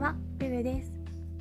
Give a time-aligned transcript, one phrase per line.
[0.00, 0.90] はルルです。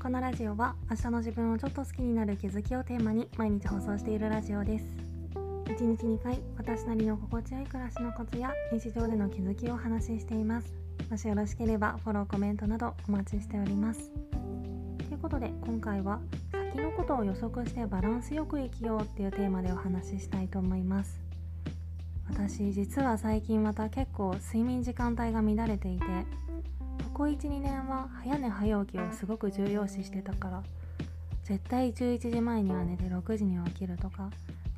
[0.03, 4.85] このラジオは明日の自分をちょっと好きになる気づきをテーマに毎日放送しているラジオです。
[5.67, 10.73] 1日2回私なりの心地よい暮らしのコツや日常での気づきをお話ししています。
[11.09, 14.11] もしよろしければフォローコメントなどお待ちしております。
[15.07, 16.19] ということで今回は
[16.51, 21.17] 先のことを予測してバランスよく生きようっていうテーマでお話ししたいと思います。
[22.29, 26.05] 私実は最近また結構睡眠時間帯が乱れていて
[27.19, 30.63] こ12年は早寝早起きをすごく重要視してたから
[31.43, 34.29] 絶対11時前には寝て6時には起きるとか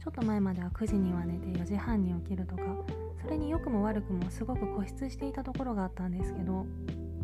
[0.04, 2.64] ちょっと前までは9時には寝て4時半に起きるとか
[3.22, 6.66] それに良くも悪くもすごく固執していたところがあったんですけど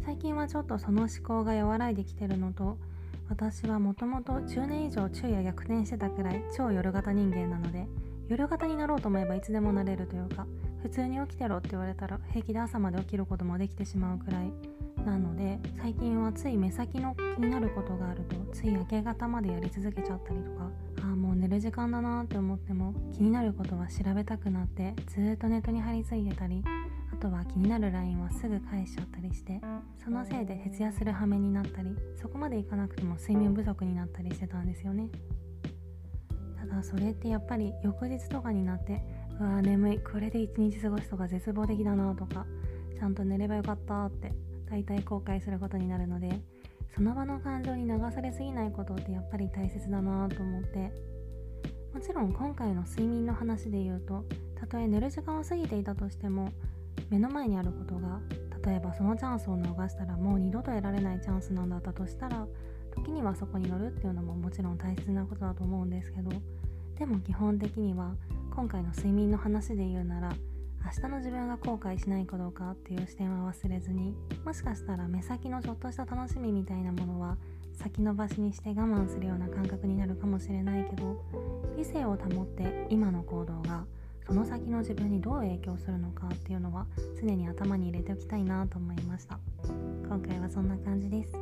[0.06, 2.78] 最近はちょっとその思考が和らいできてるのと
[3.28, 7.88] 私はもともと10年以上昼夜逆転してたくらい超夜型人間なので
[8.30, 10.46] 夜型になろうと思えばいつでもなれるというか
[10.84, 14.52] 普通に起きてろって言われたら平気で朝まで起きることもできてしまうくらい
[15.08, 20.69] なので最近はつい目先の気になることがあるとつい明け方までやり続けちゃったりとか
[21.02, 26.61] ああもう寝る時間だなって思っても気になることは調べたくなってずっとネットに張り付いてたり
[27.13, 29.61] あとは気になる LINE はすぐ返しちゃったりして
[30.03, 35.08] そのせいで徹夜する羽目になったりそこまでいかなくても睡眠不足になったりしてたんですよね。
[36.59, 39.02] ただそれってやっぱり翌日とかになって
[39.39, 42.45] うわー眠いこれで一日過ごすとか絶望的だなとか
[42.97, 44.33] ちゃんと寝ればよかったって
[44.70, 46.40] 大体後悔することになるので
[46.96, 51.18] その場の感情に流されすぎないことってやっぱり大切だなと思って。
[51.98, 56.52] もちろん今回の睡眠の話で言うとたとえ寝る時間を過ぎていたとしても
[57.09, 58.20] 目の前にあることが
[58.64, 62.46] 例えばそのチャンスを逃したらもう二度と得られないチャンスなんだったとしたら
[62.94, 66.30] 時にはそこに乗るっていうのももちろん大切なことだと思うんですけど
[67.00, 68.14] でも基本的には
[68.56, 70.34] 今回の睡眠の話で言うなら
[70.88, 77.36] 明日の自分が後悔しないかどうかっていう視点は忘れずにもしかしたら目先のちょっとした楽しみみたいなものは
[77.74, 81.22] 先延ばしにして我慢するような感覚になるかもしれないけど
[81.76, 83.84] 理性を保って今の行動が
[84.26, 86.86] その先の自分にどう影響するのかっていうのは
[87.20, 89.40] 常に頭に入れておきたいなと思いました。
[90.08, 91.34] 今回はそんな感じです。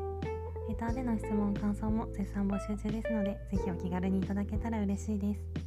[0.67, 5.64] レターでの質問感想も絶賛募集中ですので是非お気軽にいただけたら嬉しいです。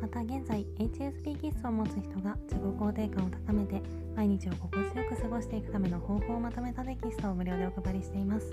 [0.00, 3.82] また現在 HSP 気質を持つ人が自己肯定感を高めて
[4.16, 8.50] 毎日を心地よく過ごしていくための方法をまとめたテキストを無料でお配りしています。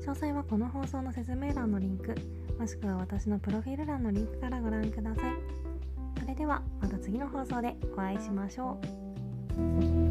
[0.00, 2.14] 詳細はこの放送の説明欄のリンク
[2.58, 5.32] もしくは私のプロフィール欄のリンクからご覧ください。
[6.20, 8.80] それではまた次の放送でお会いしましょ
[9.52, 10.05] う。